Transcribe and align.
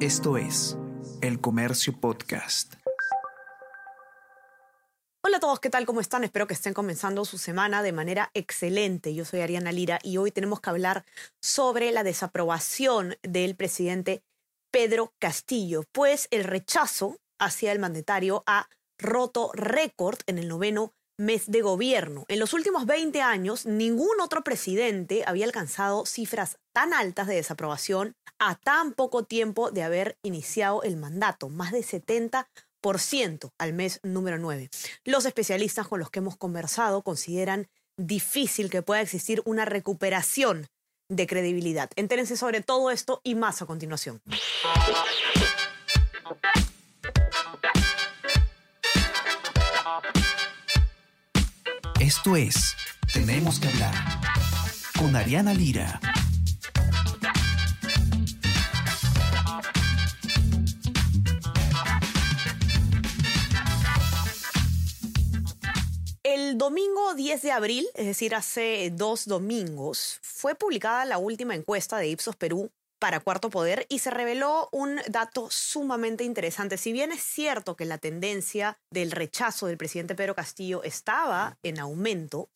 Esto 0.00 0.36
es 0.36 0.76
El 1.22 1.40
Comercio 1.40 1.98
Podcast. 1.98 2.74
Hola 5.24 5.38
a 5.38 5.40
todos, 5.40 5.58
¿qué 5.58 5.70
tal? 5.70 5.86
¿Cómo 5.86 6.02
están? 6.02 6.22
Espero 6.22 6.46
que 6.46 6.52
estén 6.52 6.74
comenzando 6.74 7.24
su 7.24 7.38
semana 7.38 7.82
de 7.82 7.92
manera 7.92 8.30
excelente. 8.34 9.14
Yo 9.14 9.24
soy 9.24 9.40
Ariana 9.40 9.72
Lira 9.72 9.98
y 10.02 10.18
hoy 10.18 10.32
tenemos 10.32 10.60
que 10.60 10.68
hablar 10.68 11.06
sobre 11.40 11.92
la 11.92 12.04
desaprobación 12.04 13.16
del 13.22 13.56
presidente 13.56 14.22
Pedro 14.70 15.14
Castillo, 15.18 15.84
pues 15.92 16.28
el 16.30 16.44
rechazo 16.44 17.16
hacia 17.38 17.72
el 17.72 17.78
mandatario 17.78 18.44
ha 18.46 18.68
roto 18.98 19.50
récord 19.54 20.18
en 20.26 20.36
el 20.36 20.46
noveno 20.46 20.92
mes 21.18 21.50
de 21.50 21.62
gobierno. 21.62 22.24
En 22.28 22.38
los 22.38 22.52
últimos 22.52 22.86
20 22.86 23.22
años, 23.22 23.66
ningún 23.66 24.20
otro 24.20 24.42
presidente 24.44 25.24
había 25.26 25.46
alcanzado 25.46 26.06
cifras 26.06 26.58
tan 26.72 26.92
altas 26.92 27.26
de 27.26 27.36
desaprobación 27.36 28.14
a 28.38 28.56
tan 28.56 28.92
poco 28.92 29.24
tiempo 29.24 29.70
de 29.70 29.82
haber 29.82 30.18
iniciado 30.22 30.82
el 30.82 30.96
mandato, 30.96 31.48
más 31.48 31.72
de 31.72 31.80
70% 31.80 33.52
al 33.58 33.72
mes 33.72 34.00
número 34.02 34.38
9. 34.38 34.70
Los 35.04 35.24
especialistas 35.24 35.88
con 35.88 36.00
los 36.00 36.10
que 36.10 36.18
hemos 36.18 36.36
conversado 36.36 37.02
consideran 37.02 37.68
difícil 37.96 38.70
que 38.70 38.82
pueda 38.82 39.00
existir 39.00 39.42
una 39.46 39.64
recuperación 39.64 40.68
de 41.08 41.26
credibilidad. 41.26 41.90
Entérense 41.96 42.36
sobre 42.36 42.60
todo 42.60 42.90
esto 42.90 43.20
y 43.24 43.34
más 43.34 43.62
a 43.62 43.66
continuación. 43.66 44.20
Esto 52.06 52.36
es 52.36 52.76
Tenemos 53.12 53.58
que 53.58 53.66
hablar 53.66 53.92
con 54.96 55.16
Ariana 55.16 55.52
Lira. 55.52 56.00
El 66.22 66.56
domingo 66.56 67.14
10 67.16 67.42
de 67.42 67.50
abril, 67.50 67.84
es 67.96 68.06
decir, 68.06 68.36
hace 68.36 68.92
dos 68.92 69.26
domingos, 69.26 70.20
fue 70.22 70.54
publicada 70.54 71.04
la 71.06 71.18
última 71.18 71.56
encuesta 71.56 71.98
de 71.98 72.06
Ipsos 72.06 72.36
Perú 72.36 72.70
para 72.98 73.20
Cuarto 73.20 73.50
Poder 73.50 73.86
y 73.88 73.98
se 73.98 74.10
reveló 74.10 74.68
un 74.72 75.00
dato 75.08 75.48
sumamente 75.50 76.24
interesante. 76.24 76.78
Si 76.78 76.92
bien 76.92 77.12
es 77.12 77.22
cierto 77.22 77.76
que 77.76 77.84
la 77.84 77.98
tendencia 77.98 78.78
del 78.90 79.10
rechazo 79.10 79.66
del 79.66 79.76
presidente 79.76 80.14
Pedro 80.14 80.34
Castillo 80.34 80.82
estaba 80.82 81.58
en 81.62 81.78
aumento, 81.78 82.48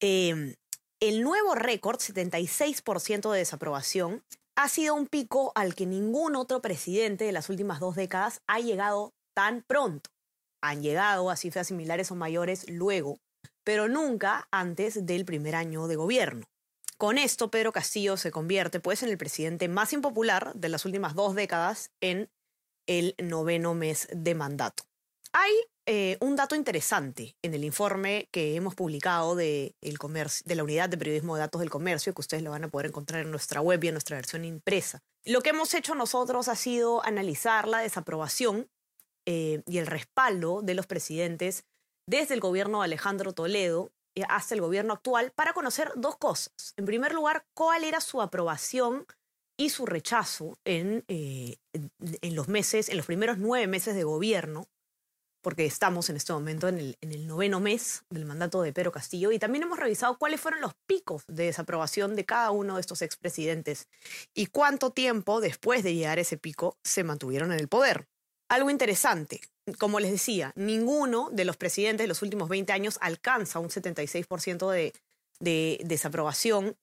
em, 0.00 0.54
el 1.00 1.22
nuevo 1.22 1.54
récord, 1.54 1.98
76% 1.98 3.32
de 3.32 3.38
desaprobación, 3.40 4.22
ha 4.56 4.68
sido 4.68 4.94
un 4.94 5.06
pico 5.06 5.52
al 5.54 5.74
que 5.74 5.86
ningún 5.86 6.36
otro 6.36 6.60
presidente 6.60 7.24
de 7.24 7.32
las 7.32 7.48
últimas 7.48 7.80
dos 7.80 7.96
décadas 7.96 8.42
ha 8.46 8.60
llegado 8.60 9.12
tan 9.34 9.62
pronto. 9.62 10.10
Han 10.62 10.82
llegado 10.82 11.30
a 11.30 11.36
cifras 11.36 11.68
similares 11.68 12.10
o 12.10 12.14
mayores 12.14 12.68
luego, 12.68 13.18
pero 13.64 13.88
nunca 13.88 14.46
antes 14.52 15.06
del 15.06 15.24
primer 15.24 15.56
año 15.56 15.88
de 15.88 15.96
gobierno. 15.96 16.51
Con 17.02 17.18
esto, 17.18 17.50
Pedro 17.50 17.72
Castillo 17.72 18.16
se 18.16 18.30
convierte 18.30 18.78
pues 18.78 19.02
en 19.02 19.08
el 19.08 19.18
presidente 19.18 19.66
más 19.66 19.92
impopular 19.92 20.54
de 20.54 20.68
las 20.68 20.84
últimas 20.84 21.16
dos 21.16 21.34
décadas 21.34 21.90
en 22.00 22.30
el 22.86 23.16
noveno 23.18 23.74
mes 23.74 24.06
de 24.12 24.36
mandato. 24.36 24.84
Hay 25.32 25.50
eh, 25.86 26.16
un 26.20 26.36
dato 26.36 26.54
interesante 26.54 27.34
en 27.42 27.54
el 27.54 27.64
informe 27.64 28.28
que 28.30 28.54
hemos 28.54 28.76
publicado 28.76 29.34
de, 29.34 29.74
el 29.80 29.98
de 30.44 30.54
la 30.54 30.62
Unidad 30.62 30.90
de 30.90 30.96
Periodismo 30.96 31.34
de 31.34 31.40
Datos 31.40 31.60
del 31.60 31.70
Comercio, 31.70 32.14
que 32.14 32.20
ustedes 32.20 32.44
lo 32.44 32.52
van 32.52 32.62
a 32.62 32.68
poder 32.68 32.86
encontrar 32.86 33.22
en 33.22 33.32
nuestra 33.32 33.60
web 33.60 33.82
y 33.82 33.88
en 33.88 33.94
nuestra 33.94 34.14
versión 34.14 34.44
impresa. 34.44 35.02
Lo 35.24 35.40
que 35.40 35.50
hemos 35.50 35.74
hecho 35.74 35.96
nosotros 35.96 36.46
ha 36.46 36.54
sido 36.54 37.04
analizar 37.04 37.66
la 37.66 37.80
desaprobación 37.80 38.68
eh, 39.26 39.62
y 39.66 39.78
el 39.78 39.88
respaldo 39.88 40.62
de 40.62 40.74
los 40.74 40.86
presidentes 40.86 41.64
desde 42.06 42.34
el 42.34 42.40
gobierno 42.40 42.78
de 42.78 42.84
Alejandro 42.84 43.32
Toledo 43.32 43.90
hasta 44.28 44.54
el 44.54 44.60
gobierno 44.60 44.94
actual 44.94 45.32
para 45.32 45.52
conocer 45.52 45.92
dos 45.96 46.16
cosas. 46.16 46.74
En 46.76 46.84
primer 46.84 47.14
lugar, 47.14 47.46
cuál 47.54 47.84
era 47.84 48.00
su 48.00 48.20
aprobación 48.20 49.06
y 49.56 49.70
su 49.70 49.86
rechazo 49.86 50.58
en, 50.64 51.04
eh, 51.08 51.56
en, 51.72 52.34
los 52.34 52.48
meses, 52.48 52.88
en 52.88 52.96
los 52.96 53.06
primeros 53.06 53.38
nueve 53.38 53.66
meses 53.66 53.94
de 53.94 54.04
gobierno, 54.04 54.68
porque 55.42 55.66
estamos 55.66 56.08
en 56.08 56.16
este 56.16 56.32
momento 56.32 56.68
en 56.68 56.78
el, 56.78 56.98
en 57.00 57.12
el 57.12 57.26
noveno 57.26 57.60
mes 57.60 58.04
del 58.10 58.24
mandato 58.24 58.62
de 58.62 58.72
Pedro 58.72 58.92
Castillo, 58.92 59.32
y 59.32 59.38
también 59.38 59.64
hemos 59.64 59.78
revisado 59.78 60.18
cuáles 60.18 60.40
fueron 60.40 60.60
los 60.60 60.74
picos 60.86 61.24
de 61.26 61.46
desaprobación 61.46 62.16
de 62.16 62.24
cada 62.24 62.50
uno 62.50 62.76
de 62.76 62.80
estos 62.80 63.02
expresidentes 63.02 63.88
y 64.34 64.46
cuánto 64.46 64.90
tiempo 64.90 65.40
después 65.40 65.82
de 65.82 65.94
llegar 65.94 66.18
a 66.18 66.22
ese 66.22 66.38
pico 66.38 66.78
se 66.84 67.04
mantuvieron 67.04 67.52
en 67.52 67.60
el 67.60 67.68
poder. 67.68 68.08
Algo 68.52 68.68
interesante, 68.68 69.40
como 69.78 69.98
les 69.98 70.10
decía, 70.10 70.52
ninguno 70.56 71.30
de 71.32 71.46
los 71.46 71.56
presidentes 71.56 72.04
de 72.04 72.08
los 72.08 72.20
últimos 72.20 72.50
20 72.50 72.70
años 72.70 72.98
alcanza 73.00 73.60
un 73.60 73.70
76% 73.70 74.70
de, 74.70 74.92
de 75.40 75.80
desaprobación 75.86 76.76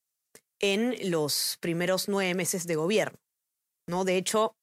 en 0.59 1.11
los 1.11 1.59
primeros 1.59 2.09
nueve 2.09 2.33
meses 2.33 2.65
de 2.65 2.75
gobierno. 2.75 3.19
¿no? 3.85 4.03
De 4.03 4.17
hecho, 4.17 4.55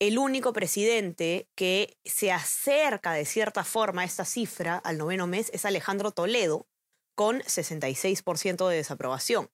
el 0.00 0.18
único 0.18 0.52
presidente 0.52 1.48
que 1.54 1.96
se 2.04 2.30
acerca 2.30 3.14
de 3.14 3.24
cierta 3.24 3.64
forma 3.64 4.02
a 4.02 4.04
esta 4.04 4.26
cifra 4.26 4.76
al 4.76 4.98
noveno 4.98 5.26
mes 5.26 5.50
es 5.54 5.64
Alejandro 5.64 6.10
Toledo, 6.10 6.66
con 7.14 7.40
66% 7.40 8.68
de 8.68 8.76
desaprobación. 8.76 9.48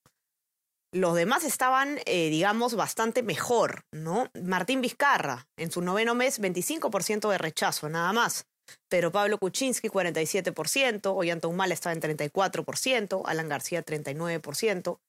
Los 0.93 1.15
demás 1.15 1.43
estaban, 1.43 1.99
eh, 2.05 2.29
digamos, 2.29 2.75
bastante 2.75 3.21
mejor, 3.21 3.83
¿no? 3.91 4.31
Martín 4.41 4.81
Vizcarra, 4.81 5.47
en 5.57 5.69
su 5.69 5.81
noveno 5.81 6.15
mes, 6.15 6.39
25% 6.39 7.29
de 7.29 7.37
rechazo, 7.37 7.89
nada 7.89 8.13
más. 8.13 8.45
Pero 8.89 9.11
Pablo 9.11 9.37
Kuczynski, 9.37 9.89
47%, 9.89 11.13
Ollanta 11.13 11.47
Humala 11.47 11.73
estaba 11.73 11.93
en 11.93 12.01
34%, 12.01 13.23
Alan 13.25 13.49
García, 13.49 13.83
39%, 13.83 14.99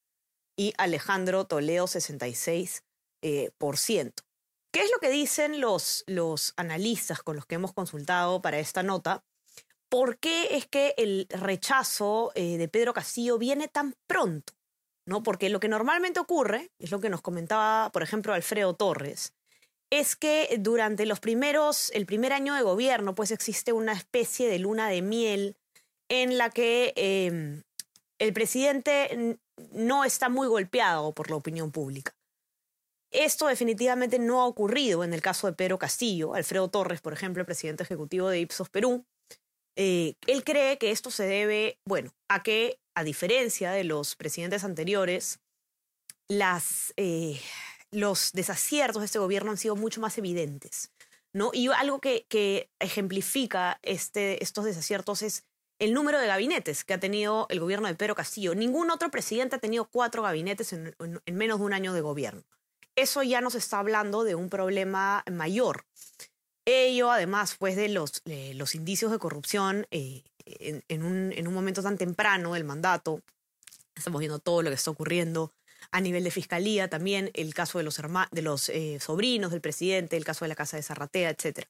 y 0.57 0.75
Alejandro 0.77 1.47
Toledo, 1.47 1.87
66%. 1.87 2.83
Eh, 3.23 3.53
¿Qué 4.71 4.83
es 4.83 4.91
lo 4.91 4.99
que 5.01 5.11
dicen 5.11 5.61
los, 5.61 6.05
los 6.07 6.53
analistas 6.57 7.23
con 7.23 7.37
los 7.37 7.47
que 7.47 7.55
hemos 7.55 7.73
consultado 7.73 8.43
para 8.43 8.59
esta 8.59 8.83
nota? 8.83 9.25
¿Por 9.89 10.19
qué 10.19 10.57
es 10.57 10.67
que 10.67 10.95
el 10.99 11.27
rechazo 11.31 12.33
eh, 12.35 12.59
de 12.59 12.69
Pedro 12.69 12.93
Castillo 12.93 13.39
viene 13.39 13.69
tan 13.69 13.95
pronto? 14.07 14.58
¿No? 15.09 15.23
Porque 15.23 15.49
lo 15.49 15.59
que 15.59 15.69
normalmente 15.69 16.21
ocurre, 16.21 16.71
es 16.79 16.91
lo 16.91 17.01
que 17.01 17.09
nos 17.09 17.23
comentaba, 17.23 17.91
por 17.93 18.03
ejemplo, 18.03 18.35
Alfredo 18.35 18.75
Torres, 18.75 19.33
es 19.91 20.17
que 20.17 20.55
durante 20.61 21.07
los 21.07 21.19
primeros, 21.19 21.91
el 21.95 22.05
primer 22.05 22.35
año 22.35 22.55
de 22.55 22.61
gobierno, 22.61 23.15
pues 23.15 23.31
existe 23.31 23.73
una 23.73 23.95
especie 23.95 24.51
de 24.51 24.59
luna 24.59 24.91
de 24.91 25.01
miel 25.01 25.57
en 26.11 26.37
la 26.37 26.51
que 26.51 26.93
em, 26.95 27.63
el 28.19 28.35
presidente 28.35 29.39
no 29.73 30.05
está 30.05 30.29
muy 30.29 30.47
golpeado 30.47 31.15
por 31.15 31.31
la 31.31 31.37
opinión 31.37 31.73
pública. 31.73 32.15
Esto 33.11 33.47
definitivamente 33.47 34.19
no 34.19 34.43
ha 34.43 34.47
ocurrido 34.47 35.05
en 35.05 35.15
el 35.15 35.23
caso 35.23 35.47
de 35.47 35.55
Pedro 35.55 35.79
Castillo, 35.79 36.35
Alfredo 36.35 36.69
Torres, 36.69 37.01
por 37.01 37.15
ejemplo, 37.15 37.41
el 37.41 37.47
presidente 37.47 37.83
ejecutivo 37.83 38.29
de 38.29 38.41
Ipsos 38.41 38.69
Perú. 38.69 39.07
Eh, 39.75 40.17
él 40.27 40.45
cree 40.45 40.77
que 40.77 40.91
esto 40.91 41.11
se 41.11 41.25
debe, 41.25 41.79
bueno, 41.87 42.13
a 42.29 42.43
que 42.43 42.79
a 42.99 43.05
diferencia 43.05 43.71
de 43.71 43.85
los 43.85 44.17
presidentes 44.17 44.65
anteriores, 44.65 45.39
eh, 46.97 47.41
los 47.93 48.33
desaciertos 48.33 49.01
de 49.01 49.07
este 49.07 49.21
gobierno 49.21 49.53
han 49.53 49.57
sido 49.57 49.77
mucho 49.77 50.01
más 50.01 50.19
evidentes. 50.19 50.91
¿no? 51.33 51.51
Y 51.53 51.69
algo 51.69 52.01
que, 52.01 52.71
ejemplifica 52.81 53.79
este, 53.83 54.43
estos 54.43 54.65
desaciertos 54.65 55.23
es 55.23 55.45
el 55.79 55.95
número 55.95 56.19
de 56.19 56.27
gabinetes 56.27 56.83
que 56.83 56.95
ha 56.95 56.99
tenido 56.99 57.47
el 57.51 57.61
gobierno 57.61 57.87
de 57.87 57.95
Pedro 57.95 58.17
Castillo. 58.17 58.57
Ningún 58.57 58.91
otro 58.91 59.11
presidente 59.13 59.57
ha 59.57 59.61
tenido 59.61 59.89
cuatro 59.89 60.23
gabinetes 60.23 60.73
en, 60.73 60.97
en 60.99 61.37
menos 61.37 61.61
de 61.61 61.67
un 61.67 61.73
año 61.73 61.93
de 61.93 62.01
gobierno. 62.01 62.43
Eso 62.97 63.23
ya 63.23 63.41
nos 63.41 63.55
está 63.55 63.79
hablando 63.79 64.25
de 64.25 64.35
un 64.35 64.51
problema 64.51 65.23
mayor. 65.31 65.85
Ello, 66.65 67.13
además, 67.13 67.55
pues 67.59 67.77
de 67.77 67.89
los, 67.89 68.23
los 68.27 68.75
indicios 68.75 69.13
de 69.13 69.19
corrupción 69.19 69.87
eh, 69.91 70.25
en, 70.61 71.03
un, 71.03 71.33
en, 71.33 71.49
un, 71.49 71.55
momento 71.55 71.83
tan 71.83 71.99
temprano 71.99 72.55
del 72.55 72.65
mandato, 72.65 73.23
estamos 73.95 74.21
viendo 74.21 74.39
todo 74.39 74.63
lo 74.63 74.71
que 74.71 74.75
está 74.75 74.91
ocurriendo 74.91 75.53
a 75.91 76.01
nivel 76.01 76.25
de 76.25 76.31
fiscalía, 76.31 76.89
también 76.89 77.31
el 77.35 77.55
caso 77.55 77.79
de 77.79 77.85
los, 77.85 78.01
de 78.31 78.43
los 78.43 78.69
eh, 78.69 78.99
sobrinos 79.01 79.51
del 79.51 79.61
presidente, 79.61 80.17
el 80.17 80.25
caso 80.25 80.45
de 80.45 80.51
la 80.51 80.55
casa 80.55 80.77
de 80.77 80.83
Zarratea, 80.83 81.31
etc. 81.31 81.67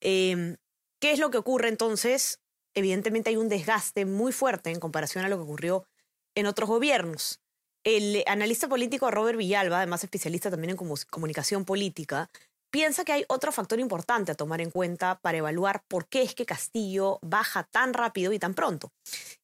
Em, 0.00 0.56
¿Qué 1.00 1.12
es 1.12 1.18
lo 1.18 1.30
que 1.30 1.38
ocurre 1.38 1.68
entonces? 1.68 2.40
Evidentemente 2.74 3.30
hay 3.30 3.36
un 3.36 3.48
desgaste 3.48 4.06
muy 4.06 4.32
fuerte 4.32 4.70
en 4.70 4.80
comparación 4.80 5.24
a 5.24 5.28
lo 5.28 5.36
que 5.36 5.42
ocurrió 5.42 5.86
en 6.34 6.46
otros 6.46 6.68
gobiernos. 6.68 7.40
El 7.84 8.24
analista 8.26 8.68
político 8.68 9.10
Robert 9.10 9.36
Villalba, 9.36 9.78
además 9.78 10.02
especialista 10.02 10.50
también 10.50 10.70
en 10.70 10.76
comunicación 11.10 11.64
política, 11.66 12.30
piensa 12.74 13.04
que 13.04 13.12
hay 13.12 13.24
otro 13.28 13.52
factor 13.52 13.78
importante 13.78 14.32
a 14.32 14.34
tomar 14.34 14.60
en 14.60 14.72
cuenta 14.72 15.20
para 15.20 15.38
evaluar 15.38 15.84
por 15.86 16.08
qué 16.08 16.22
es 16.22 16.34
que 16.34 16.44
Castillo 16.44 17.20
baja 17.22 17.62
tan 17.62 17.94
rápido 17.94 18.32
y 18.32 18.40
tan 18.40 18.52
pronto. 18.52 18.90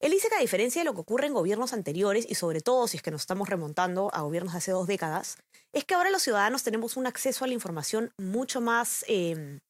Él 0.00 0.10
dice 0.10 0.28
que 0.28 0.34
a 0.34 0.40
diferencia 0.40 0.80
de 0.80 0.84
lo 0.84 0.94
que 0.94 1.02
ocurre 1.02 1.28
en 1.28 1.34
gobiernos 1.34 1.72
anteriores, 1.72 2.26
y 2.28 2.34
sobre 2.34 2.60
todo 2.60 2.88
si 2.88 2.96
es 2.96 3.04
que 3.04 3.12
nos 3.12 3.20
estamos 3.20 3.48
remontando 3.48 4.10
a 4.12 4.22
gobiernos 4.22 4.54
de 4.54 4.58
hace 4.58 4.72
dos 4.72 4.88
décadas, 4.88 5.36
es 5.72 5.84
que 5.84 5.94
ahora 5.94 6.10
los 6.10 6.22
ciudadanos 6.22 6.64
tenemos 6.64 6.96
un 6.96 7.06
acceso 7.06 7.44
a 7.44 7.46
la 7.46 7.54
información 7.54 8.12
mucho 8.18 8.60
más... 8.60 9.04
Em, 9.06 9.60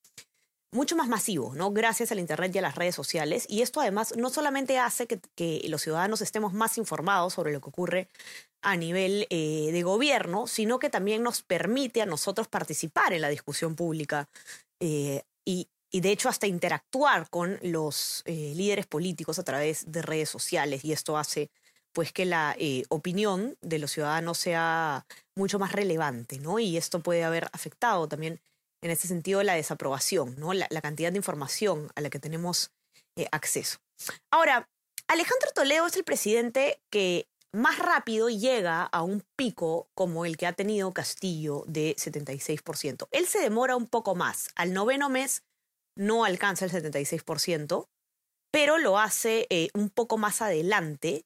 mucho 0.73 0.95
más 0.95 1.09
masivo, 1.09 1.53
¿no? 1.53 1.71
Gracias 1.71 2.11
al 2.11 2.19
Internet 2.19 2.55
y 2.55 2.59
a 2.59 2.61
las 2.61 2.75
redes 2.75 2.95
sociales. 2.95 3.45
Y 3.49 3.61
esto 3.61 3.81
además 3.81 4.15
no 4.15 4.29
solamente 4.29 4.79
hace 4.79 5.05
que, 5.05 5.61
los 5.67 5.81
ciudadanos 5.81 6.21
estemos 6.21 6.53
más 6.53 6.77
informados 6.77 7.33
sobre 7.33 7.51
lo 7.51 7.59
que 7.59 7.69
ocurre 7.69 8.07
a 8.61 8.77
nivel 8.77 9.27
eh, 9.29 9.69
de 9.71 9.83
gobierno, 9.83 10.47
sino 10.47 10.79
que 10.79 10.89
también 10.89 11.23
nos 11.23 11.41
permite 11.41 12.01
a 12.01 12.05
nosotros 12.05 12.47
participar 12.47 13.13
en 13.13 13.21
la 13.21 13.29
discusión 13.29 13.75
pública 13.75 14.29
eh, 14.79 15.23
y, 15.45 15.67
de 15.91 16.11
hecho 16.11 16.29
hasta 16.29 16.47
interactuar 16.47 17.29
con 17.29 17.59
los 17.61 18.23
eh, 18.25 18.53
líderes 18.55 18.87
políticos 18.87 19.39
a 19.39 19.43
través 19.43 19.91
de 19.91 20.01
redes 20.01 20.29
sociales. 20.29 20.85
Y 20.85 20.93
esto 20.93 21.17
hace 21.17 21.49
pues 21.93 22.13
que 22.13 22.23
la 22.23 22.55
opinión 22.87 23.57
de 23.59 23.77
los 23.77 23.91
ciudadanos 23.91 24.37
sea 24.37 25.05
mucho 25.35 25.59
más 25.59 25.73
relevante, 25.73 26.39
¿no? 26.39 26.57
Y 26.57 26.77
esto 26.77 27.01
puede 27.01 27.25
haber 27.25 27.49
afectado 27.51 28.07
también 28.07 28.39
en 28.81 28.91
ese 28.91 29.09
sentido 29.09 29.43
la 29.43 29.55
desaprobación, 29.55 30.35
¿no? 30.39 30.53
la, 30.53 30.67
cantidad 30.81 31.11
de 31.11 31.17
información 31.17 31.91
a 31.95 31.99
la 31.99 32.09
que 32.09 32.19
tenemos 32.19 32.71
acceso. 33.31 33.79
Ahora, 34.31 34.69
Alejandro 35.07 35.51
Toledo 35.53 35.87
es 35.87 35.97
el 35.97 36.05
presidente 36.05 36.79
que 36.89 37.27
más 37.53 37.79
rápido 37.79 38.29
llega 38.29 38.83
a 38.83 39.03
un 39.03 39.23
pico 39.35 39.89
como 39.93 40.25
el 40.25 40.37
que 40.37 40.47
ha 40.47 40.53
tenido 40.53 40.93
Castillo 40.93 41.63
de 41.67 41.95
76%. 41.97 43.07
Él 43.11 43.27
se 43.27 43.39
demora 43.39 43.75
un 43.75 43.87
poco 43.87 44.15
más. 44.15 44.49
Al 44.55 44.73
noveno 44.73 45.09
mes 45.09 45.43
no 45.95 46.23
alcanza 46.23 46.65
el 46.65 46.71
76%, 46.71 47.87
pero 48.51 48.77
lo 48.77 48.99
hace 48.99 49.47
eh, 49.49 49.69
un 49.73 49.89
poco 49.89 50.17
más 50.17 50.41
adelante, 50.41 51.25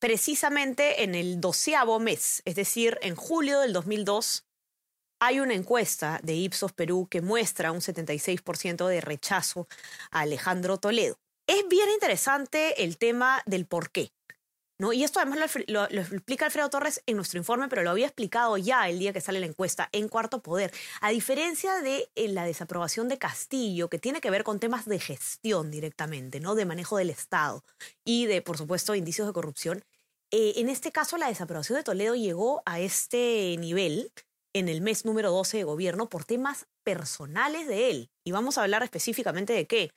precisamente 0.00 1.02
en 1.02 1.14
el 1.14 1.40
doceavo 1.40 1.98
mes, 1.98 2.42
es 2.44 2.54
decir, 2.56 2.98
en 3.02 3.16
julio 3.16 3.60
del 3.60 3.72
2002, 3.72 4.44
hay 5.20 5.40
una 5.40 5.54
encuesta 5.54 6.20
de 6.22 6.34
Ipsos 6.34 6.72
Perú 6.72 7.08
que 7.10 7.22
muestra 7.22 7.72
un 7.72 7.80
76% 7.80 8.86
de 8.86 9.00
rechazo 9.00 9.68
a 10.10 10.20
Alejandro 10.20 10.78
Toledo. 10.78 11.16
Es 11.46 11.66
bien 11.68 11.88
interesante 11.90 12.84
el 12.84 12.98
tema 12.98 13.42
del 13.46 13.66
por 13.66 13.90
qué. 13.90 14.12
¿No? 14.78 14.92
Y 14.92 15.04
esto 15.04 15.20
además 15.20 15.56
lo, 15.66 15.84
explica 15.84 16.46
Alfredo 16.46 16.70
Torres 16.70 17.02
en 17.06 17.16
nuestro 17.16 17.38
informe, 17.38 17.68
pero 17.68 17.82
lo 17.82 17.90
había 17.90 18.06
explicado 18.06 18.56
ya 18.56 18.88
el 18.88 18.98
día 18.98 19.12
que 19.12 19.20
sale 19.20 19.40
la 19.40 19.46
encuesta 19.46 19.88
en 19.92 20.08
Cuarto 20.08 20.42
Poder. 20.42 20.72
A 21.00 21.10
diferencia 21.10 21.80
de 21.80 22.10
eh, 22.14 22.28
la 22.28 22.44
desaprobación 22.44 23.08
de 23.08 23.18
Castillo, 23.18 23.88
que 23.88 23.98
tiene 23.98 24.20
que 24.20 24.30
ver 24.30 24.44
con 24.44 24.60
temas 24.60 24.86
de 24.86 24.98
gestión 24.98 25.70
directamente, 25.70 26.40
¿no? 26.40 26.54
de 26.54 26.66
manejo 26.66 26.96
del 26.96 27.10
Estado 27.10 27.64
y 28.04 28.26
de, 28.26 28.42
por 28.42 28.58
supuesto, 28.58 28.94
indicios 28.94 29.26
de 29.26 29.32
corrupción, 29.32 29.84
eh, 30.30 30.54
en 30.56 30.68
este 30.68 30.90
caso 30.90 31.16
la 31.16 31.28
desaprobación 31.28 31.78
de 31.78 31.84
Toledo 31.84 32.16
llegó 32.16 32.62
a 32.66 32.80
este 32.80 33.56
nivel 33.58 34.12
en 34.52 34.68
el 34.68 34.80
mes 34.80 35.04
número 35.04 35.30
12 35.30 35.58
de 35.58 35.64
gobierno 35.64 36.08
por 36.08 36.24
temas 36.24 36.66
personales 36.84 37.66
de 37.66 37.90
él. 37.90 38.10
Y 38.22 38.32
vamos 38.32 38.56
a 38.56 38.62
hablar 38.62 38.82
específicamente 38.82 39.52
de 39.52 39.66
qué. 39.66 39.90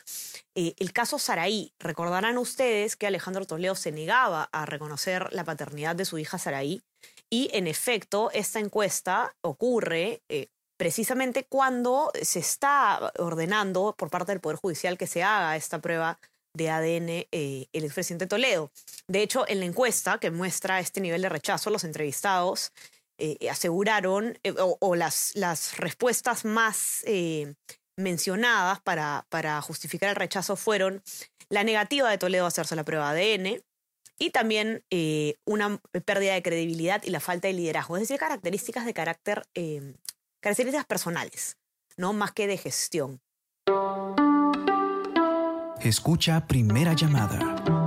Eh, 0.56 0.74
el 0.80 0.94
caso 0.94 1.20
Saraí. 1.20 1.74
Recordarán 1.80 2.38
ustedes 2.38 2.96
que 2.96 3.08
Alejandro 3.08 3.46
Toledo 3.46 3.76
se 3.76 3.92
negaba 3.92 4.50
a 4.52 4.66
reconocer 4.66 5.32
la 5.34 5.44
paternidad 5.44 5.96
de 5.96 6.06
su 6.06 6.18
hija 6.18 6.38
Saraí. 6.38 6.82
Y 7.30 7.50
en 7.54 7.68
efecto, 7.68 8.32
esta 8.34 8.60
encuesta 8.60 9.36
ocurre 9.42 10.22
eh, 10.30 10.48
precisamente 10.78 11.44
cuando 11.44 12.12
se 12.22 12.40
está 12.40 13.12
ordenando 13.18 13.94
por 13.98 14.10
parte 14.10 14.32
del 14.32 14.40
Poder 14.40 14.58
Judicial 14.58 14.98
que 14.98 15.08
se 15.08 15.24
haga 15.24 15.56
esta 15.56 15.80
prueba 15.80 16.20
de 16.54 16.70
ADN 16.70 17.10
eh, 17.32 17.68
el 17.72 17.84
expresidente 17.84 18.28
Toledo. 18.28 18.72
De 19.08 19.22
hecho, 19.22 19.46
en 19.48 19.60
la 19.60 19.66
encuesta 19.66 20.18
que 20.20 20.32
muestra 20.32 20.80
este 20.80 21.02
nivel 21.02 21.22
de 21.22 21.30
rechazo, 21.30 21.70
los 21.70 21.84
entrevistados 21.84 22.72
eh, 23.20 23.50
aseguraron, 23.50 24.38
eh, 24.44 24.54
o, 24.58 24.96
las, 24.96 25.32
las, 25.36 25.78
respuestas 25.78 26.46
más 26.46 27.04
eh, 27.08 27.56
mencionadas 27.96 28.80
para, 28.82 29.26
para, 29.30 29.60
justificar 29.62 30.10
el 30.10 30.16
rechazo 30.16 30.56
fueron 30.56 31.02
la 31.50 31.64
negativa 31.64 32.12
de 32.12 32.18
Toledo 32.20 32.46
a 32.46 32.50
hacerse 32.50 32.76
la 32.76 32.84
prueba 32.84 33.14
de 33.14 33.34
ADN 33.34 33.64
y 34.20 34.32
también 34.32 34.84
una 35.46 35.80
pérdida 36.06 36.34
de 36.34 36.42
credibilidad 36.42 37.04
y 37.04 37.12
la 37.12 37.20
falta 37.20 37.48
de 37.48 37.54
liderazgo, 37.54 37.98
es 37.98 38.02
decir, 38.02 38.18
características 38.18 38.86
de 38.86 38.94
carácter, 38.94 39.44
características 40.42 40.86
personales, 40.86 41.58
no 41.98 42.14
más 42.14 42.32
que 42.32 42.48
de 42.48 42.58
gestión. 42.58 43.22
Escucha 45.82 46.48
primera 46.48 46.94
llamada 46.94 47.87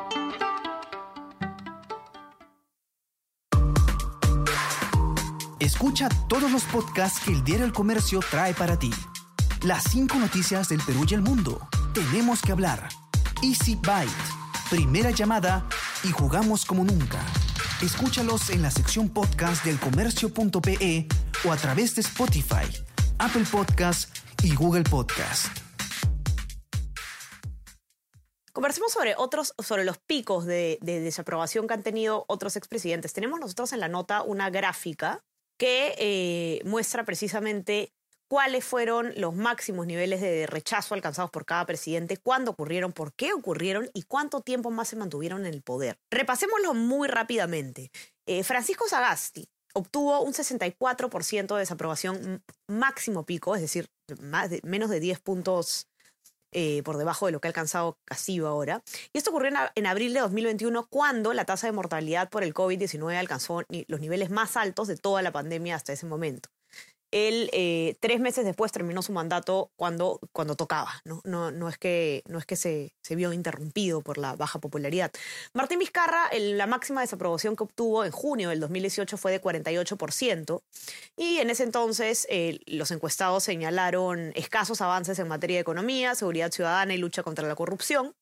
Escucha 5.73 6.09
todos 6.27 6.51
los 6.51 6.63
podcasts 6.65 7.21
que 7.23 7.31
el 7.31 7.43
Diario 7.45 7.65
El 7.65 7.71
Comercio 7.71 8.19
trae 8.29 8.53
para 8.53 8.77
ti. 8.77 8.91
Las 9.63 9.83
cinco 9.85 10.17
noticias 10.17 10.67
del 10.67 10.81
Perú 10.81 11.05
y 11.09 11.13
el 11.13 11.21
mundo. 11.21 11.65
Tenemos 11.93 12.41
que 12.41 12.51
hablar. 12.51 12.89
Easy 13.41 13.75
Byte. 13.75 14.11
Primera 14.69 15.11
llamada 15.11 15.65
y 16.03 16.11
jugamos 16.11 16.65
como 16.65 16.83
nunca. 16.83 17.19
Escúchalos 17.81 18.49
en 18.49 18.61
la 18.61 18.69
sección 18.69 19.09
podcast 19.09 19.63
del 19.63 19.79
comercio.pe 19.79 21.07
o 21.45 21.51
a 21.51 21.55
través 21.55 21.95
de 21.95 22.01
Spotify, 22.01 22.67
Apple 23.17 23.45
Podcast 23.49 24.15
y 24.43 24.53
Google 24.53 24.83
Podcast. 24.83 25.47
Conversemos 28.51 28.91
sobre 28.91 29.15
otros, 29.17 29.55
sobre 29.57 29.85
los 29.85 29.97
picos 29.97 30.45
de, 30.45 30.77
de, 30.81 30.99
desaprobación 30.99 31.65
que 31.67 31.73
han 31.73 31.81
tenido 31.81 32.25
otros 32.27 32.57
expresidentes. 32.57 33.13
Tenemos 33.13 33.39
nosotros 33.39 33.71
en 33.71 33.79
la 33.79 33.87
nota 33.87 34.21
una 34.21 34.49
gráfica 34.49 35.23
que 35.61 35.93
eh, 35.99 36.59
muestra 36.65 37.05
precisamente 37.05 37.93
cuáles 38.27 38.65
fueron 38.65 39.13
los 39.15 39.35
máximos 39.35 39.85
niveles 39.85 40.19
de 40.19 40.47
rechazo 40.47 40.95
alcanzados 40.95 41.29
por 41.29 41.45
cada 41.45 41.67
presidente, 41.67 42.17
cuándo 42.17 42.49
ocurrieron, 42.49 42.93
por 42.93 43.13
qué 43.13 43.31
ocurrieron 43.31 43.87
y 43.93 44.01
cuánto 44.01 44.41
tiempo 44.41 44.71
más 44.71 44.87
se 44.87 44.95
mantuvieron 44.95 45.45
en 45.45 45.53
el 45.53 45.61
poder. 45.61 45.99
Repasémoslo 46.09 46.73
muy 46.73 47.07
rápidamente. 47.07 47.91
Eh, 48.25 48.43
Francisco 48.43 48.87
Sagasti 48.87 49.47
obtuvo 49.75 50.21
un 50.21 50.33
64% 50.33 51.53
de 51.53 51.59
desaprobación 51.59 52.43
máximo 52.67 53.23
pico, 53.23 53.53
es 53.53 53.61
decir, 53.61 53.87
menos 54.63 54.89
de 54.89 54.99
10 54.99 55.19
puntos 55.19 55.90
eh, 56.51 56.81
por 56.83 56.97
debajo 56.97 57.25
de 57.25 57.31
lo 57.31 57.41
que 57.41 57.47
ha 57.47 57.49
alcanzado 57.49 57.97
Castillo 58.05 58.47
ahora. 58.47 58.83
Y 59.13 59.17
esto 59.17 59.29
ocurrió 59.31 59.51
en, 59.75 59.85
abril 59.85 60.13
de 60.13 60.19
2021, 60.19 60.87
cuando 60.89 61.33
la 61.33 61.45
tasa 61.45 61.67
de 61.67 61.73
mortalidad 61.73 62.29
por 62.29 62.43
el 62.43 62.53
COVID-19 62.53 63.17
alcanzó 63.17 63.63
los 63.87 63.99
niveles 63.99 64.29
más 64.29 64.57
altos 64.57 64.87
de 64.87 64.97
toda 64.97 65.21
la 65.21 65.31
pandemia 65.31 65.75
hasta 65.75 65.93
ese 65.93 66.05
momento. 66.05 66.49
Él 67.11 67.49
eh, 67.53 67.95
tres 67.99 68.19
meses 68.19 68.45
después 68.45 68.71
terminó 68.71 69.01
su 69.01 69.11
mandato 69.11 69.71
cuando, 69.75 70.19
cuando 70.31 70.55
tocaba, 70.55 71.01
¿no? 71.05 71.21
No, 71.23 71.51
no 71.51 71.69
es 71.69 71.77
que, 71.77 72.23
no 72.27 72.39
es 72.39 72.45
que 72.45 72.55
se, 72.55 72.93
se 73.01 73.15
vio 73.15 73.33
interrumpido 73.33 74.01
por 74.01 74.17
la 74.17 74.35
baja 74.35 74.59
popularidad. 74.59 75.11
Martín 75.53 75.79
Vizcarra, 75.79 76.29
la 76.37 76.67
máxima 76.67 77.01
desaprobación 77.01 77.55
que 77.55 77.63
obtuvo 77.63 78.05
en 78.05 78.11
junio 78.11 78.49
del 78.49 78.59
2018 78.59 79.17
fue 79.17 79.31
de 79.31 79.41
48%, 79.41 80.61
y 81.17 81.37
en 81.37 81.49
ese 81.49 81.63
entonces 81.63 82.27
eh, 82.29 82.59
los 82.65 82.91
encuestados 82.91 83.43
señalaron 83.43 84.31
escasos 84.35 84.81
avances 84.81 85.19
en 85.19 85.27
materia 85.27 85.57
de 85.57 85.61
economía, 85.61 86.15
seguridad 86.15 86.51
ciudadana 86.51 86.93
y 86.93 86.97
lucha 86.97 87.23
contra 87.23 87.47
la 87.47 87.55
corrupción. 87.55 88.15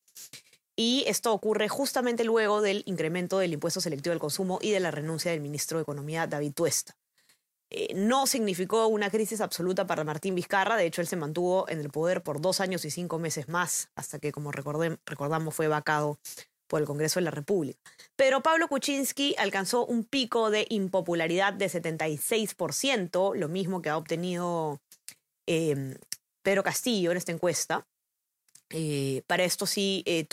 Y 0.76 1.04
esto 1.08 1.34
ocurre 1.34 1.68
justamente 1.68 2.24
luego 2.24 2.62
del 2.62 2.84
incremento 2.86 3.40
del 3.40 3.52
impuesto 3.52 3.82
selectivo 3.82 4.14
al 4.14 4.20
consumo 4.20 4.60
y 4.62 4.72
de 4.72 4.80
la 4.80 4.92
renuncia 4.92 5.32
del 5.32 5.42
ministro 5.42 5.78
de 5.78 5.82
Economía, 5.82 6.26
David 6.26 6.54
Tuesta. 6.54 6.96
Eh, 7.72 7.94
no 7.94 8.26
significó 8.26 8.88
una 8.88 9.12
crisis 9.12 9.42
absoluta 9.42 9.86
para 9.86 10.04
Martín 10.04 10.34
Vizcarra, 10.34 10.76
de 10.76 10.88
hecho 10.88 11.02
él 11.02 11.08
se 11.08 11.16
mantuvo 11.16 11.70
en 11.70 11.80
el 11.80 11.90
poder 11.90 12.24
por 12.24 12.42
dos 12.42 12.62
años 12.62 12.84
y 12.84 12.90
cinco 12.90 13.20
meses 13.20 13.48
más, 13.48 13.90
hasta 13.96 14.18
que, 14.18 14.32
como 14.32 14.52
recordamos, 14.52 15.54
fue 15.54 15.68
vacado 15.68 16.18
por 16.68 16.82
el 16.82 16.88
Congreso 16.88 17.20
de 17.20 17.26
la 17.26 17.32
República. 17.32 17.80
Pero 18.16 18.42
Pablo 18.42 18.68
Kuczynski 18.68 19.36
alcanzó 19.38 19.86
un 19.86 20.04
pico 20.04 20.50
de 20.50 20.66
impopularidad 20.70 21.54
de 21.54 21.70
76%, 21.70 23.36
lo 23.36 23.48
mismo 23.48 23.82
que 23.82 23.90
ha 23.90 23.98
obtenido 23.98 24.80
em, 25.48 25.96
Pedro 26.44 26.64
Castillo 26.64 27.12
en 27.12 27.18
esta 27.18 27.32
encuesta. 27.32 27.88
Eh, 28.72 29.24
para 29.28 29.44
esto 29.44 29.66
sí, 29.66 30.04
eh, 30.06 30.28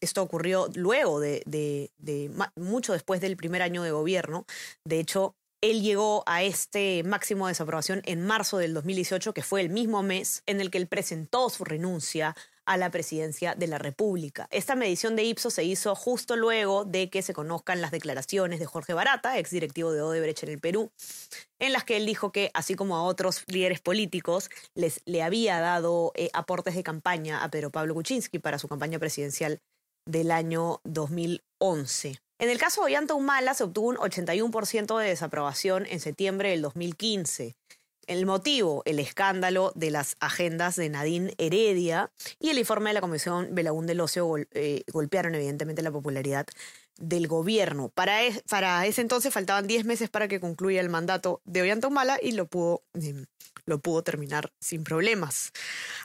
esto 0.00 0.22
ocurrió 0.22 0.68
luego 0.74 1.20
de, 1.20 1.42
de, 1.46 1.90
de 1.98 2.30
mucho 2.56 2.92
después 2.92 3.20
del 3.20 3.36
primer 3.36 3.62
año 3.62 3.82
de 3.82 3.90
gobierno. 3.90 4.46
De 4.84 5.00
hecho, 5.00 5.34
él 5.70 5.80
llegó 5.80 6.22
a 6.26 6.42
este 6.42 7.02
máximo 7.04 7.46
de 7.46 7.52
desaprobación 7.52 8.02
en 8.04 8.20
marzo 8.26 8.58
del 8.58 8.74
2018, 8.74 9.32
que 9.32 9.42
fue 9.42 9.62
el 9.62 9.70
mismo 9.70 10.02
mes 10.02 10.42
en 10.44 10.60
el 10.60 10.70
que 10.70 10.76
él 10.76 10.86
presentó 10.86 11.48
su 11.48 11.64
renuncia 11.64 12.36
a 12.66 12.76
la 12.76 12.90
presidencia 12.90 13.54
de 13.54 13.66
la 13.66 13.78
República. 13.78 14.46
Esta 14.50 14.74
medición 14.74 15.16
de 15.16 15.24
Ipsos 15.24 15.54
se 15.54 15.64
hizo 15.64 15.94
justo 15.94 16.36
luego 16.36 16.84
de 16.84 17.08
que 17.08 17.22
se 17.22 17.32
conozcan 17.32 17.80
las 17.80 17.92
declaraciones 17.92 18.60
de 18.60 18.66
Jorge 18.66 18.92
Barata, 18.92 19.38
exdirectivo 19.38 19.92
de 19.92 20.02
Odebrecht 20.02 20.42
en 20.42 20.50
el 20.50 20.60
Perú, 20.60 20.90
en 21.58 21.72
las 21.72 21.84
que 21.84 21.96
él 21.96 22.04
dijo 22.04 22.30
que, 22.30 22.50
así 22.52 22.74
como 22.74 22.96
a 22.96 23.02
otros 23.02 23.42
líderes 23.46 23.80
políticos, 23.80 24.50
les, 24.74 25.00
le 25.06 25.22
había 25.22 25.60
dado 25.60 26.12
eh, 26.14 26.28
aportes 26.34 26.74
de 26.74 26.82
campaña 26.82 27.42
a 27.42 27.50
Pedro 27.50 27.70
Pablo 27.70 27.94
Kuczynski 27.94 28.38
para 28.38 28.58
su 28.58 28.68
campaña 28.68 28.98
presidencial 28.98 29.60
del 30.06 30.30
año 30.30 30.82
2011. 30.84 32.23
En 32.38 32.50
el 32.50 32.58
caso 32.58 32.80
de 32.80 32.86
Ollanta 32.86 33.14
Humala 33.14 33.54
se 33.54 33.64
obtuvo 33.64 33.88
un 33.88 33.96
81% 33.96 34.98
de 34.98 35.08
desaprobación 35.08 35.86
en 35.86 36.00
septiembre 36.00 36.50
del 36.50 36.62
2015. 36.62 37.54
El 38.06 38.26
motivo, 38.26 38.82
el 38.84 38.98
escándalo 38.98 39.72
de 39.76 39.90
las 39.90 40.16
agendas 40.20 40.76
de 40.76 40.88
Nadine 40.88 41.32
Heredia 41.38 42.10
y 42.38 42.50
el 42.50 42.58
informe 42.58 42.90
de 42.90 42.94
la 42.94 43.00
Comisión 43.00 43.54
Belagún 43.54 43.86
del 43.86 44.00
Ocio 44.00 44.36
eh, 44.50 44.82
golpearon 44.92 45.34
evidentemente 45.34 45.80
la 45.80 45.92
popularidad 45.92 46.46
del 46.98 47.28
gobierno. 47.28 47.88
Para, 47.88 48.26
ese 48.26 49.00
entonces 49.00 49.32
faltaban 49.32 49.66
10 49.66 49.84
meses 49.84 50.10
para 50.10 50.28
que 50.28 50.40
concluya 50.40 50.80
el 50.80 50.90
mandato 50.90 51.40
de 51.44 51.62
Ollanta 51.62 51.88
Humala 51.88 52.18
y 52.20 52.32
lo 52.32 52.46
pudo, 52.46 52.82
em, 52.94 53.26
lo 53.64 53.78
pudo 53.78 54.02
terminar 54.02 54.52
sin 54.60 54.84
problemas. 54.84 55.52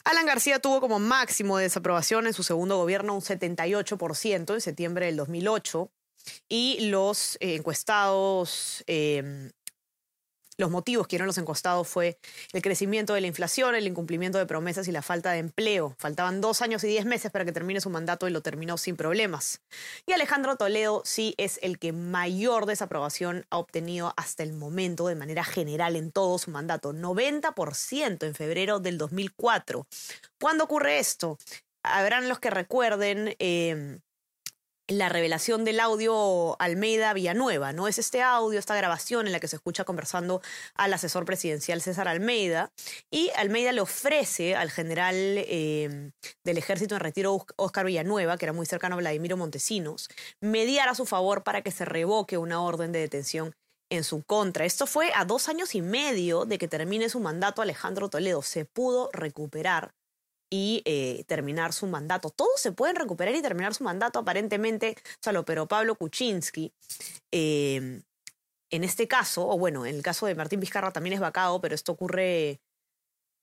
Alan 0.04 0.26
García 0.26 0.60
tuvo 0.60 0.80
como 0.80 1.00
máximo 1.00 1.58
de 1.58 1.64
desaprobación 1.64 2.28
en 2.28 2.34
su 2.34 2.44
segundo 2.44 2.78
gobierno 2.78 3.14
un 3.14 3.22
78% 3.22 4.54
en 4.54 4.62
septiembre 4.62 5.08
del 5.08 5.18
2008 5.18 5.92
y 6.48 6.90
los 6.90 7.38
encuestados, 7.40 8.84
em, 8.88 9.52
los 10.60 10.70
motivos 10.70 11.08
que 11.08 11.12
dieron 11.12 11.28
los 11.28 11.38
encuestados 11.38 11.88
fue 11.88 12.20
el 12.52 12.62
crecimiento 12.62 13.14
de 13.14 13.22
la 13.22 13.28
inflación, 13.28 13.76
el 13.76 13.88
incumplimiento 13.88 14.38
de 14.38 14.46
promesas 14.46 14.90
y 14.90 14.92
la 14.92 15.02
falta 15.02 15.32
de 15.32 15.40
empleo. 15.40 15.96
Faltaban 15.98 16.42
dos 16.42 16.62
años 16.62 16.84
y 16.84 16.88
diez 16.88 17.06
meses 17.06 17.32
para 17.32 17.46
que 17.46 17.54
termine 17.54 17.80
su 17.80 17.90
mandato 17.90 18.28
y 18.28 18.32
lo 18.32 18.42
terminó 18.42 18.78
sin 18.78 18.98
problemas. 18.98 19.62
Y 20.06 20.12
Alejandro 20.12 20.58
Toledo 20.58 21.02
sí 21.06 21.34
es 21.38 21.60
el 21.62 21.80
que 21.80 21.94
mayor 21.94 22.66
desaprobación 22.66 23.46
ha 23.50 23.58
obtenido 23.58 24.14
hasta 24.18 24.44
el 24.44 24.52
momento 24.52 25.08
de 25.08 25.16
manera 25.16 25.46
general 25.46 25.96
en 25.96 26.12
todo 26.12 26.38
su 26.38 26.52
mandato, 26.52 26.92
90% 26.92 28.26
en 28.26 28.36
febrero 28.36 28.82
del 28.82 28.98
2004. 28.98 29.88
¿Cuándo 30.42 30.66
ocurre 30.66 31.00
esto? 31.00 31.38
Habrán 31.84 32.28
los 32.28 32.40
que 32.40 32.50
recuerden... 32.50 33.34
Em, 33.40 34.02
la 34.90 35.08
revelación 35.08 35.66
del 35.66 35.80
audio 35.80 36.60
Almeida 36.60 37.14
Villanueva, 37.14 37.74
¿no? 37.74 37.88
Es 37.88 38.00
este 38.00 38.24
audio, 38.24 38.58
esta 38.58 38.76
grabación 38.76 39.28
en 39.28 39.32
la 39.32 39.40
que 39.40 39.48
se 39.48 39.56
escucha 39.56 39.86
conversando 39.86 40.42
al 40.74 40.92
asesor 40.94 41.26
presidencial 41.26 41.82
César 41.82 42.08
Almeida 42.08 42.72
y 43.12 43.30
Almeida 43.36 43.72
le 43.72 43.82
ofrece 43.82 44.56
al 44.56 44.72
general 44.72 45.16
em, 45.16 46.12
del 46.44 46.58
ejército 46.58 46.96
en 46.96 47.02
retiro 47.02 47.46
Oscar 47.56 47.86
Villanueva, 47.86 48.38
que 48.38 48.46
era 48.46 48.54
muy 48.54 48.66
cercano 48.66 48.96
a 48.96 48.98
Vladimiro 48.98 49.38
Montesinos, 49.38 50.10
mediar 50.42 50.90
a 50.90 50.96
su 50.96 51.06
favor 51.06 51.44
para 51.44 51.62
que 51.62 51.72
se 51.72 51.86
revoque 51.86 52.40
una 52.40 52.62
orden 52.62 52.92
de 52.92 53.00
detención 53.00 53.56
en 53.92 54.04
su 54.04 54.24
contra. 54.24 54.66
Esto 54.66 54.88
fue 54.88 55.12
a 55.16 55.26
dos 55.26 55.50
años 55.50 55.76
y 55.76 55.82
medio 55.82 56.46
de 56.46 56.58
que 56.58 56.68
termine 56.68 57.10
su 57.10 57.20
mandato 57.20 57.62
Alejandro 57.62 58.10
Toledo. 58.10 58.42
Se 58.42 58.66
pudo 58.66 59.10
recuperar 59.14 59.94
y 60.50 60.82
eh, 60.86 61.24
terminar 61.28 61.74
su 61.74 61.88
mandato. 61.88 62.30
Todos 62.30 62.60
se 62.60 62.72
pueden 62.72 62.96
recuperar 62.96 63.36
y 63.36 63.42
terminar 63.42 63.74
su 63.74 63.84
mandato, 63.84 64.20
aparentemente, 64.20 64.96
solo, 65.24 65.46
pero 65.46 65.68
Pablo 65.68 65.96
Kuczynski, 65.96 66.74
em, 67.32 68.04
en 68.72 68.84
este 68.84 69.08
caso, 69.08 69.48
o 69.48 69.58
bueno, 69.58 69.86
en 69.86 69.96
el 69.96 70.04
caso 70.04 70.26
de 70.26 70.36
Martín 70.36 70.60
Vizcarra 70.60 70.92
también 70.92 71.14
es 71.14 71.20
vacado, 71.20 71.62
pero 71.62 71.76
esto 71.76 71.92
ocurre 71.92 72.60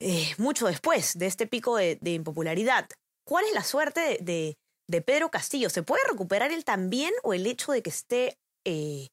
eh, 0.01 0.35
mucho 0.39 0.67
después 0.67 1.19
de 1.19 1.27
este 1.27 1.47
pico 1.47 1.77
de, 1.77 1.99
impopularidad. 2.03 2.89
¿Cuál 3.27 3.45
es 3.47 3.55
la 3.55 3.65
suerte 3.65 4.19
de, 4.21 4.57
de, 4.89 5.03
Pedro 5.03 5.31
Castillo? 5.31 5.71
¿Se 5.71 5.83
puede 5.83 6.03
recuperar 6.09 6.53
él 6.53 6.65
también 6.65 7.13
o 7.23 7.35
el 7.35 7.47
hecho 7.47 7.73
de 7.73 7.83
que 7.83 7.91
esté 7.91 8.39
eh, 8.65 9.09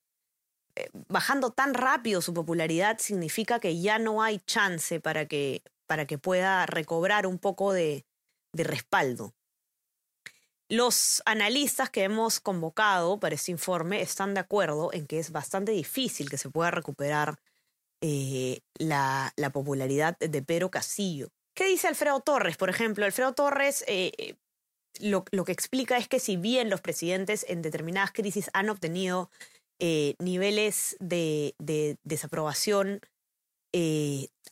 bajando 1.07 1.51
tan 1.51 1.73
rápido 1.73 2.21
su 2.21 2.33
popularidad 2.33 2.97
significa 2.99 3.59
que 3.59 3.79
ya 3.79 3.99
no 3.99 4.23
hay 4.23 4.39
chance 4.39 4.99
para 4.99 5.27
que 5.27 5.61
para 5.87 6.05
que 6.05 6.17
pueda 6.17 6.65
recobrar 6.65 7.27
un 7.27 7.39
poco 7.39 7.73
de, 7.73 8.05
respaldo. 8.53 9.33
Los 10.69 11.21
analistas 11.25 11.89
que 11.89 12.03
hemos 12.03 12.39
convocado 12.39 13.19
para 13.19 13.35
este 13.35 13.51
informe 13.51 14.01
están 14.01 14.33
de 14.33 14.39
acuerdo 14.39 14.93
en 14.93 15.07
que 15.07 15.19
es 15.19 15.31
bastante 15.31 15.71
difícil 15.71 16.29
que 16.29 16.37
se 16.37 16.49
pueda 16.49 16.71
recuperar 16.71 17.39
eh, 18.01 18.61
la, 18.75 19.33
popularidad 19.51 20.17
de 20.19 20.41
Pedro 20.41 20.71
Castillo. 20.71 21.29
¿Qué 21.55 21.65
dice 21.67 21.87
Alfredo 21.87 22.19
Torres? 22.21 22.57
Por 22.57 22.69
ejemplo, 22.69 23.05
Alfredo 23.05 23.33
Torres 23.33 23.83
eh, 23.87 24.35
lo, 24.99 25.23
que 25.23 25.51
explica 25.51 25.97
es 25.97 26.07
que 26.07 26.19
si 26.19 26.37
bien 26.37 26.69
los 26.69 26.81
presidentes 26.81 27.45
en 27.49 27.61
determinadas 27.61 28.11
crisis 28.11 28.49
han 28.53 28.69
obtenido 28.69 29.29
eh, 29.79 30.15
niveles 30.19 30.95
de, 30.99 31.55
desaprobación 32.03 33.01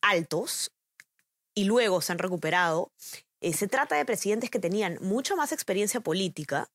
altos, 0.02 0.72
y 1.54 1.66
luego 1.66 2.02
se 2.02 2.12
han 2.12 2.20
recuperado, 2.20 2.92
eh, 3.42 3.54
se 3.54 3.68
trata 3.68 3.96
de 3.96 4.06
presidentes 4.06 4.50
que 4.50 4.60
tenían 4.60 4.98
mucha 5.02 5.36
más 5.36 5.52
experiencia 5.52 6.00
política 6.00 6.70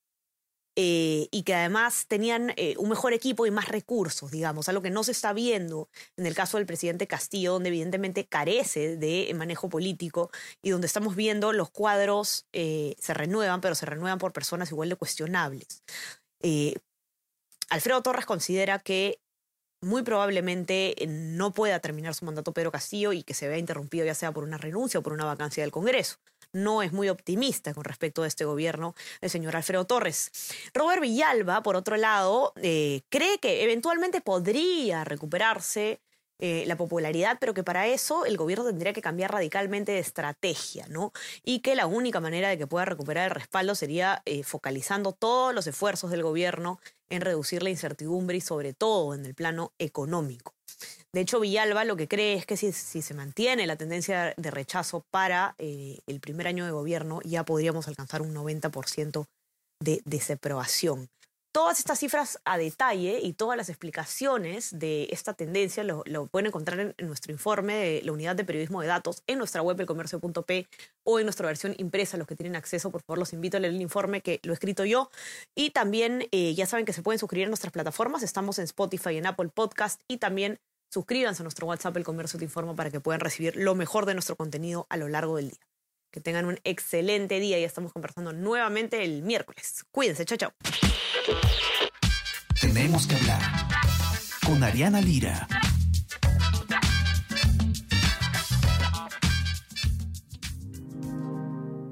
eh, 0.78 1.28
y 1.30 1.45
que 1.45 1.54
además 1.54 2.06
tenían 2.06 2.52
eh, 2.56 2.75
un 2.76 2.90
mejor 2.90 3.14
equipo 3.14 3.47
y 3.47 3.50
más 3.50 3.68
recursos, 3.68 4.30
digamos, 4.30 4.68
algo 4.68 4.83
que 4.83 4.90
no 4.90 5.04
se 5.04 5.12
está 5.12 5.33
viendo 5.33 5.88
en 6.16 6.26
el 6.26 6.35
caso 6.35 6.59
del 6.59 6.66
presidente 6.66 7.06
Castillo, 7.06 7.52
donde 7.52 7.71
evidentemente 7.71 8.26
carece 8.26 8.97
de 8.97 9.33
manejo 9.35 9.71
político 9.71 10.30
y 10.61 10.71
donde 10.71 10.87
estamos 10.87 11.16
viendo 11.16 11.52
los 11.52 11.71
cuadros 11.71 12.47
se 12.52 13.14
renuevan, 13.14 13.62
pero 13.62 13.75
se 13.75 13.87
renuevan 13.87 14.18
por 14.18 14.35
personas 14.35 14.71
igual 14.71 14.90
de 14.90 14.97
cuestionables. 14.97 15.83
Alfredo 17.71 18.02
Torres 18.02 18.26
considera 18.26 18.78
que 18.78 19.18
muy 19.80 20.02
probablemente 20.02 21.02
eh, 21.02 21.06
no 21.06 21.52
pueda 21.52 21.80
terminar 21.80 22.14
su 22.14 22.25
mandato 22.25 22.52
Pedro 22.52 22.73
Castillo 22.73 23.12
y 23.12 23.23
que 23.23 23.35
se 23.35 23.49
vea 23.49 23.59
interrumpido 23.59 24.04
ya 24.06 24.14
sea 24.14 24.33
por 24.33 24.45
una 24.45 24.59
renuncia 24.59 25.00
o 25.00 25.02
por 25.02 25.12
una 25.12 25.25
vacancia 25.25 25.62
del 25.62 25.73
Congreso. 25.73 26.18
No 26.52 26.83
es 26.83 26.92
muy 26.92 27.09
optimista 27.09 27.75
con 27.75 27.85
respecto 27.85 28.23
a 28.23 28.26
este 28.26 28.45
gobierno 28.45 28.95
el 29.21 29.30
señor 29.30 29.56
Alfredo 29.56 29.85
Torres. 29.85 30.30
Robert 30.73 31.02
Villalba, 31.02 31.62
por 31.62 31.76
otro 31.76 31.97
lado, 31.97 32.52
eh, 32.56 33.02
cree 33.11 33.38
que 33.38 33.64
eventualmente 33.64 34.21
podría 34.21 35.04
recuperarse 35.04 36.00
eh, 36.38 36.64
la 36.66 36.76
popularidad, 36.76 37.38
pero 37.40 37.55
que 37.55 37.64
para 37.64 37.87
eso 37.87 38.26
el 38.26 38.37
gobierno 38.37 38.66
tendría 38.66 38.93
que 38.93 39.00
cambiar 39.00 39.33
radicalmente 39.33 39.93
de 39.93 40.00
estrategia, 40.00 40.87
¿no? 40.88 41.12
Y 41.43 41.61
que 41.61 41.75
la 41.75 41.87
única 41.87 42.21
manera 42.21 42.49
de 42.49 42.59
que 42.59 42.66
pueda 42.66 42.85
recuperar 42.85 43.25
el 43.25 43.35
respaldo 43.35 43.75
sería 43.75 44.23
eh, 44.26 44.43
focalizando 44.43 45.12
todos 45.12 45.55
los 45.55 45.66
esfuerzos 45.66 46.11
del 46.11 46.23
gobierno 46.23 46.78
en 47.09 47.23
reducir 47.23 47.62
la 47.62 47.71
incertidumbre 47.71 48.37
y 48.37 48.40
sobre 48.40 48.75
todo 48.75 49.14
en 49.14 49.25
el 49.25 49.35
plano 49.35 49.73
económico. 49.78 50.52
De 51.12 51.23
hecho, 51.23 51.40
Villalba 51.40 51.85
lo 51.85 51.97
que 51.97 52.09
cree 52.09 52.35
es 52.35 52.45
que 52.45 52.59
si, 52.59 52.73
se 52.73 53.14
mantiene 53.14 53.66
la 53.66 53.76
tendencia 53.76 54.35
de 54.37 54.50
rechazo 54.50 55.07
para 55.11 55.55
eh, 55.57 56.00
el 56.07 56.21
primer 56.21 56.47
año 56.47 56.66
de 56.66 56.73
gobierno, 56.73 57.21
ya 57.25 57.45
podríamos 57.45 57.88
alcanzar 57.88 58.21
un 58.21 58.35
90% 58.35 59.25
de 59.81 60.02
desaprobación. 60.05 61.09
Todas 61.56 61.78
estas 61.78 62.00
cifras 62.00 62.38
a 62.44 62.58
detalle 62.58 63.18
y 63.22 63.32
todas 63.32 63.56
las 63.56 63.70
explicaciones 63.70 64.78
de 64.78 65.08
esta 65.10 65.32
tendencia 65.32 65.84
lo, 65.84 66.26
pueden 66.26 66.48
encontrar 66.48 66.78
en, 66.78 66.94
nuestro 66.98 67.32
informe 67.32 67.75
de 67.76 68.02
la 68.04 68.12
unidad 68.12 68.36
de 68.36 68.44
periodismo 68.44 68.82
de 68.82 68.88
datos 68.88 69.22
en 69.26 69.38
nuestra 69.38 69.62
web 69.62 69.80
elcomercio.p 69.80 70.68
o 71.04 71.18
en 71.18 71.25
nuestra 71.25 71.46
versión 71.46 71.75
impresa. 71.78 72.18
Los 72.18 72.26
que 72.26 72.36
tienen 72.36 72.56
acceso, 72.56 72.90
por 72.90 73.00
favor, 73.00 73.20
los 73.20 73.32
invito 73.32 73.56
a 73.56 73.60
leer 73.60 73.72
el 73.72 73.80
informe 73.80 74.20
que 74.20 74.38
lo 74.42 74.52
he 74.52 74.52
escrito 74.52 74.84
yo. 74.84 75.10
Y 75.54 75.70
también 75.70 76.28
eh, 76.30 76.54
ya 76.54 76.66
saben 76.66 76.84
que 76.84 76.92
se 76.92 77.00
pueden 77.00 77.18
suscribir 77.18 77.46
a 77.46 77.48
nuestras 77.48 77.72
plataformas. 77.72 78.22
Estamos 78.22 78.58
en 78.58 78.64
Spotify, 78.64 79.16
en 79.16 79.25
Apple 79.25 79.48
Podcast 79.48 80.02
y 80.08 80.18
también 80.18 80.58
suscríbanse 80.92 81.40
a 81.42 81.44
nuestro 81.44 81.66
WhatsApp 81.66 81.96
El 81.96 82.04
Comercio 82.04 82.38
Te 82.38 82.44
Informa 82.44 82.76
para 82.76 82.90
que 82.90 83.00
puedan 83.00 83.20
recibir 83.20 83.56
lo 83.56 83.75
mejor 83.75 84.04
de 84.04 84.12
nuestro 84.12 84.36
contenido 84.36 84.86
a 84.90 84.98
lo 84.98 85.08
largo 85.08 85.36
del 85.36 85.48
día. 85.52 85.75
Que 86.16 86.23
tengan 86.23 86.46
un 86.46 86.58
excelente 86.64 87.38
día 87.40 87.58
y 87.58 87.64
estamos 87.64 87.92
conversando 87.92 88.32
nuevamente 88.32 89.04
el 89.04 89.20
miércoles. 89.20 89.85
Cuídense, 89.92 90.25
chao, 90.25 90.38
chao. 90.38 90.52
Tenemos 92.58 93.06
que 93.06 93.16
hablar 93.16 93.42
con 94.46 94.64
Ariana 94.64 95.02
Lira. 95.02 95.46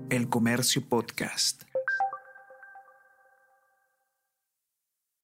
El 0.09 0.31
Comercio 0.31 0.89
Podcast. 0.89 1.65